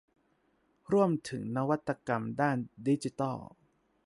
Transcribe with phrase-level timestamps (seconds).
[0.91, 2.57] ร่วมถึงนวัตกรรมด้าน
[2.87, 3.37] ดิจิทัล